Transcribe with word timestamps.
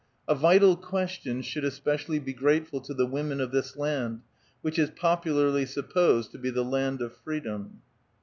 "A 0.27 0.33
Vital 0.33 0.75
Question" 0.77 1.41
should 1.43 1.63
especially 1.63 2.17
be 2.17 2.33
grateful 2.33 2.81
to 2.81 2.91
the 2.95 3.05
women 3.05 3.39
of 3.39 3.51
this 3.51 3.77
land, 3.77 4.21
which 4.63 4.79
is 4.79 4.89
popularly 4.89 5.67
supposed 5.67 6.31
to 6.31 6.39
be" 6.39 6.49
the 6.49 6.65
land 6.65 7.03
of 7.03 7.15
freedom." 7.15 7.83